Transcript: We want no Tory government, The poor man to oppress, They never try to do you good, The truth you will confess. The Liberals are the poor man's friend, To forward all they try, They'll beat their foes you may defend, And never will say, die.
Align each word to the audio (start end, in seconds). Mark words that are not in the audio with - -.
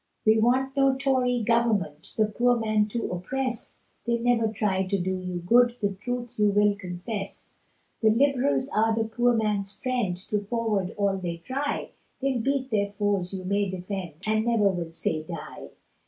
We 0.25 0.39
want 0.39 0.75
no 0.75 0.95
Tory 0.95 1.43
government, 1.45 2.13
The 2.17 2.25
poor 2.25 2.57
man 2.57 2.87
to 2.87 3.11
oppress, 3.11 3.83
They 4.07 4.17
never 4.17 4.47
try 4.47 4.83
to 4.87 4.97
do 4.97 5.15
you 5.19 5.43
good, 5.45 5.75
The 5.79 5.91
truth 5.91 6.29
you 6.39 6.49
will 6.49 6.73
confess. 6.75 7.53
The 8.01 8.09
Liberals 8.09 8.67
are 8.69 8.95
the 8.95 9.03
poor 9.03 9.35
man's 9.35 9.77
friend, 9.77 10.17
To 10.29 10.43
forward 10.45 10.95
all 10.97 11.17
they 11.19 11.37
try, 11.37 11.91
They'll 12.19 12.39
beat 12.39 12.71
their 12.71 12.89
foes 12.91 13.31
you 13.31 13.43
may 13.45 13.69
defend, 13.69 14.13
And 14.25 14.43
never 14.43 14.69
will 14.69 14.91
say, 14.91 15.21
die. 15.21 15.69